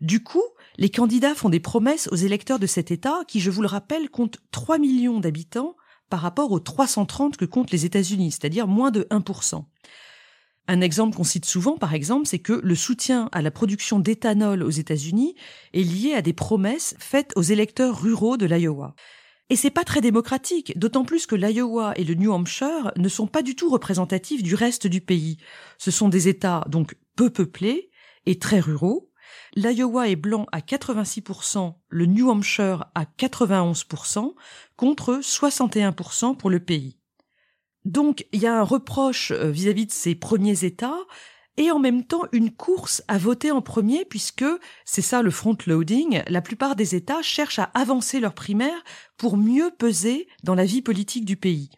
Du 0.00 0.22
coup, 0.22 0.44
les 0.78 0.90
candidats 0.90 1.34
font 1.34 1.48
des 1.48 1.58
promesses 1.58 2.08
aux 2.12 2.16
électeurs 2.16 2.60
de 2.60 2.66
cet 2.66 2.92
État 2.92 3.22
qui, 3.26 3.40
je 3.40 3.50
vous 3.50 3.62
le 3.62 3.68
rappelle, 3.68 4.08
compte 4.08 4.38
3 4.52 4.78
millions 4.78 5.18
d'habitants 5.18 5.74
par 6.08 6.20
rapport 6.20 6.52
aux 6.52 6.60
330 6.60 7.36
que 7.36 7.44
comptent 7.44 7.72
les 7.72 7.86
États-Unis, 7.86 8.30
c'est-à-dire 8.30 8.68
moins 8.68 8.92
de 8.92 9.02
1%. 9.10 9.64
Un 10.68 10.80
exemple 10.80 11.16
qu'on 11.16 11.24
cite 11.24 11.46
souvent, 11.46 11.76
par 11.76 11.94
exemple, 11.94 12.26
c'est 12.26 12.38
que 12.38 12.60
le 12.62 12.74
soutien 12.74 13.28
à 13.32 13.42
la 13.42 13.50
production 13.50 13.98
d'éthanol 13.98 14.62
aux 14.62 14.70
États-Unis 14.70 15.34
est 15.72 15.82
lié 15.82 16.14
à 16.14 16.22
des 16.22 16.32
promesses 16.32 16.94
faites 16.98 17.32
aux 17.36 17.42
électeurs 17.42 18.00
ruraux 18.00 18.36
de 18.36 18.46
l'Iowa. 18.46 18.94
Et 19.48 19.56
c'est 19.56 19.70
pas 19.70 19.82
très 19.82 20.00
démocratique, 20.00 20.78
d'autant 20.78 21.04
plus 21.04 21.26
que 21.26 21.34
l'Iowa 21.34 21.92
et 21.96 22.04
le 22.04 22.14
New 22.14 22.32
Hampshire 22.32 22.92
ne 22.96 23.08
sont 23.08 23.26
pas 23.26 23.42
du 23.42 23.56
tout 23.56 23.68
représentatifs 23.68 24.44
du 24.44 24.54
reste 24.54 24.86
du 24.86 25.00
pays. 25.00 25.38
Ce 25.76 25.90
sont 25.90 26.08
des 26.08 26.28
États 26.28 26.64
donc 26.68 26.96
peu 27.16 27.30
peuplés 27.30 27.90
et 28.26 28.38
très 28.38 28.60
ruraux. 28.60 29.10
L'Iowa 29.56 30.08
est 30.08 30.14
blanc 30.14 30.46
à 30.52 30.60
86%, 30.60 31.74
le 31.88 32.06
New 32.06 32.30
Hampshire 32.30 32.86
à 32.94 33.06
91%, 33.18 34.34
contre 34.76 35.18
61% 35.20 36.36
pour 36.36 36.48
le 36.48 36.60
pays. 36.60 36.99
Donc 37.84 38.26
il 38.32 38.40
y 38.40 38.46
a 38.46 38.58
un 38.58 38.62
reproche 38.62 39.30
euh, 39.30 39.50
vis-à-vis 39.50 39.86
de 39.86 39.92
ces 39.92 40.14
premiers 40.14 40.64
États 40.64 40.98
et 41.56 41.70
en 41.70 41.78
même 41.78 42.04
temps 42.04 42.24
une 42.32 42.50
course 42.50 43.02
à 43.08 43.18
voter 43.18 43.50
en 43.50 43.62
premier 43.62 44.04
puisque 44.04 44.44
c'est 44.84 45.02
ça 45.02 45.22
le 45.22 45.30
front-loading, 45.30 46.22
la 46.28 46.42
plupart 46.42 46.76
des 46.76 46.94
États 46.94 47.22
cherchent 47.22 47.58
à 47.58 47.70
avancer 47.74 48.20
leurs 48.20 48.34
primaires 48.34 48.84
pour 49.16 49.36
mieux 49.36 49.70
peser 49.78 50.28
dans 50.42 50.54
la 50.54 50.64
vie 50.64 50.82
politique 50.82 51.24
du 51.24 51.36
pays. 51.36 51.70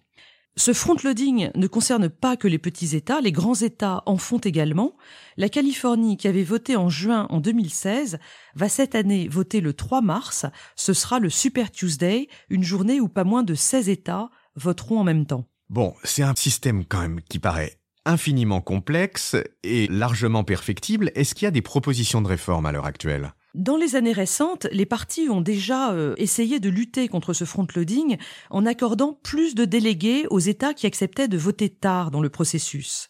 Ce 0.56 0.74
front-loading 0.74 1.50
ne 1.54 1.66
concerne 1.66 2.10
pas 2.10 2.36
que 2.36 2.46
les 2.46 2.58
petits 2.58 2.94
États, 2.94 3.22
les 3.22 3.32
grands 3.32 3.54
États 3.54 4.02
en 4.04 4.18
font 4.18 4.38
également. 4.38 4.96
La 5.38 5.48
Californie, 5.48 6.18
qui 6.18 6.28
avait 6.28 6.42
voté 6.42 6.76
en 6.76 6.90
juin 6.90 7.26
en 7.30 7.40
2016, 7.40 8.18
va 8.54 8.68
cette 8.68 8.94
année 8.94 9.28
voter 9.28 9.62
le 9.62 9.72
3 9.72 10.02
mars. 10.02 10.44
Ce 10.76 10.92
sera 10.92 11.20
le 11.20 11.30
Super 11.30 11.70
Tuesday, 11.70 12.28
une 12.50 12.64
journée 12.64 13.00
où 13.00 13.08
pas 13.08 13.24
moins 13.24 13.42
de 13.42 13.54
16 13.54 13.88
États 13.88 14.28
voteront 14.54 15.00
en 15.00 15.04
même 15.04 15.24
temps. 15.24 15.46
Bon, 15.72 15.94
c'est 16.04 16.22
un 16.22 16.34
système 16.36 16.84
quand 16.84 17.00
même 17.00 17.22
qui 17.30 17.38
paraît 17.38 17.78
infiniment 18.04 18.60
complexe 18.60 19.36
et 19.62 19.86
largement 19.86 20.44
perfectible. 20.44 21.10
Est-ce 21.14 21.34
qu'il 21.34 21.46
y 21.46 21.48
a 21.48 21.50
des 21.50 21.62
propositions 21.62 22.20
de 22.20 22.28
réforme 22.28 22.66
à 22.66 22.72
l'heure 22.72 22.84
actuelle? 22.84 23.32
Dans 23.54 23.78
les 23.78 23.96
années 23.96 24.12
récentes, 24.12 24.66
les 24.70 24.84
partis 24.84 25.30
ont 25.30 25.40
déjà 25.40 25.92
euh, 25.92 26.12
essayé 26.18 26.60
de 26.60 26.68
lutter 26.68 27.08
contre 27.08 27.32
ce 27.32 27.46
front-loading 27.46 28.18
en 28.50 28.66
accordant 28.66 29.14
plus 29.14 29.54
de 29.54 29.64
délégués 29.64 30.26
aux 30.28 30.40
États 30.40 30.74
qui 30.74 30.86
acceptaient 30.86 31.26
de 31.26 31.38
voter 31.38 31.70
tard 31.70 32.10
dans 32.10 32.20
le 32.20 32.28
processus. 32.28 33.08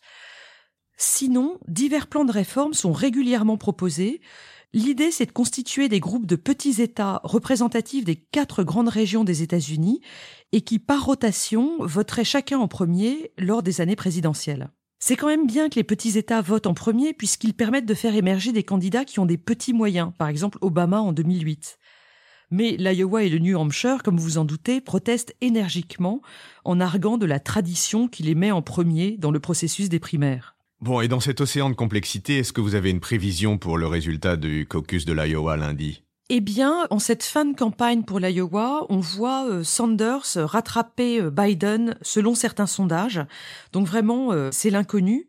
Sinon, 0.96 1.58
divers 1.66 2.06
plans 2.06 2.24
de 2.24 2.30
réforme 2.30 2.74
sont 2.74 2.92
régulièrement 2.92 3.56
proposés, 3.56 4.20
L'idée, 4.74 5.10
c'est 5.10 5.26
de 5.26 5.32
constituer 5.32 5.90
des 5.90 6.00
groupes 6.00 6.26
de 6.26 6.36
petits 6.36 6.80
États 6.80 7.20
représentatifs 7.24 8.04
des 8.04 8.16
quatre 8.16 8.62
grandes 8.62 8.88
régions 8.88 9.22
des 9.22 9.42
États-Unis 9.42 10.00
et 10.52 10.62
qui, 10.62 10.78
par 10.78 11.04
rotation, 11.04 11.76
voteraient 11.84 12.24
chacun 12.24 12.58
en 12.58 12.68
premier 12.68 13.32
lors 13.36 13.62
des 13.62 13.82
années 13.82 13.96
présidentielles. 13.96 14.70
C'est 14.98 15.16
quand 15.16 15.26
même 15.26 15.46
bien 15.46 15.68
que 15.68 15.74
les 15.74 15.84
petits 15.84 16.16
États 16.16 16.40
votent 16.40 16.68
en 16.68 16.74
premier 16.74 17.12
puisqu'ils 17.12 17.54
permettent 17.54 17.86
de 17.86 17.92
faire 17.92 18.14
émerger 18.14 18.52
des 18.52 18.62
candidats 18.62 19.04
qui 19.04 19.18
ont 19.18 19.26
des 19.26 19.36
petits 19.36 19.74
moyens, 19.74 20.12
par 20.16 20.28
exemple 20.28 20.58
Obama 20.62 21.00
en 21.00 21.12
2008. 21.12 21.78
Mais 22.50 22.76
l'Iowa 22.78 23.24
et 23.24 23.28
le 23.28 23.40
New 23.40 23.58
Hampshire, 23.58 24.02
comme 24.02 24.18
vous 24.18 24.38
en 24.38 24.44
doutez, 24.44 24.80
protestent 24.80 25.34
énergiquement 25.40 26.22
en 26.64 26.80
arguant 26.80 27.18
de 27.18 27.26
la 27.26 27.40
tradition 27.40 28.08
qui 28.08 28.22
les 28.22 28.34
met 28.34 28.52
en 28.52 28.62
premier 28.62 29.16
dans 29.18 29.30
le 29.30 29.40
processus 29.40 29.88
des 29.88 29.98
primaires. 29.98 30.54
Bon, 30.82 31.00
et 31.00 31.06
dans 31.06 31.20
cet 31.20 31.40
océan 31.40 31.70
de 31.70 31.76
complexité, 31.76 32.38
est-ce 32.38 32.52
que 32.52 32.60
vous 32.60 32.74
avez 32.74 32.90
une 32.90 32.98
prévision 32.98 33.56
pour 33.56 33.78
le 33.78 33.86
résultat 33.86 34.36
du 34.36 34.66
caucus 34.68 35.04
de 35.04 35.12
l'Iowa 35.12 35.56
lundi? 35.56 36.02
Eh 36.28 36.40
bien, 36.40 36.88
en 36.90 36.98
cette 36.98 37.22
fin 37.22 37.44
de 37.44 37.56
campagne 37.56 38.02
pour 38.02 38.18
l'Iowa, 38.18 38.86
on 38.88 38.98
voit 38.98 39.46
euh, 39.48 39.62
Sanders 39.62 40.26
rattraper 40.34 41.20
euh, 41.20 41.30
Biden 41.30 41.96
selon 42.02 42.34
certains 42.34 42.66
sondages. 42.66 43.24
Donc 43.72 43.86
vraiment, 43.86 44.32
euh, 44.32 44.48
c'est 44.50 44.70
l'inconnu. 44.70 45.28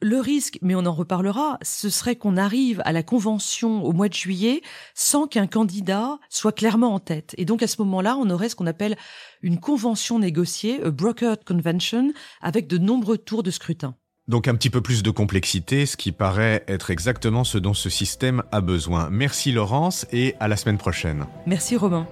Le 0.00 0.18
risque, 0.18 0.58
mais 0.62 0.74
on 0.74 0.86
en 0.86 0.94
reparlera, 0.94 1.58
ce 1.60 1.90
serait 1.90 2.16
qu'on 2.16 2.38
arrive 2.38 2.80
à 2.86 2.92
la 2.92 3.02
convention 3.02 3.84
au 3.84 3.92
mois 3.92 4.08
de 4.08 4.14
juillet 4.14 4.62
sans 4.94 5.26
qu'un 5.26 5.46
candidat 5.46 6.18
soit 6.30 6.52
clairement 6.52 6.94
en 6.94 7.00
tête. 7.00 7.34
Et 7.36 7.44
donc 7.44 7.62
à 7.62 7.66
ce 7.66 7.82
moment-là, 7.82 8.16
on 8.16 8.30
aurait 8.30 8.48
ce 8.48 8.56
qu'on 8.56 8.66
appelle 8.66 8.96
une 9.42 9.60
convention 9.60 10.18
négociée, 10.18 10.82
a 10.82 10.90
brokered 10.90 11.44
convention, 11.44 12.14
avec 12.40 12.66
de 12.66 12.78
nombreux 12.78 13.18
tours 13.18 13.42
de 13.42 13.50
scrutin. 13.50 13.94
Donc 14.30 14.46
un 14.46 14.54
petit 14.54 14.70
peu 14.70 14.80
plus 14.80 15.02
de 15.02 15.10
complexité, 15.10 15.86
ce 15.86 15.96
qui 15.96 16.12
paraît 16.12 16.62
être 16.68 16.92
exactement 16.92 17.42
ce 17.42 17.58
dont 17.58 17.74
ce 17.74 17.90
système 17.90 18.44
a 18.52 18.60
besoin. 18.60 19.08
Merci 19.10 19.50
Laurence 19.50 20.06
et 20.12 20.36
à 20.38 20.46
la 20.46 20.56
semaine 20.56 20.78
prochaine. 20.78 21.26
Merci 21.46 21.76
Romain. 21.76 22.06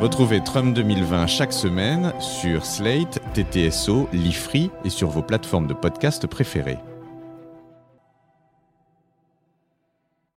Retrouvez 0.00 0.42
Trump 0.42 0.74
2020 0.74 1.26
chaque 1.26 1.52
semaine 1.52 2.14
sur 2.20 2.64
Slate, 2.64 3.20
TTSO, 3.34 4.08
Lifree 4.14 4.70
et 4.86 4.90
sur 4.90 5.10
vos 5.10 5.22
plateformes 5.22 5.66
de 5.66 5.74
podcast 5.74 6.26
préférées. 6.26 6.78